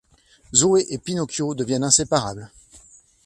[0.55, 2.49] Zoé et Pinocchio deviennent inséparables.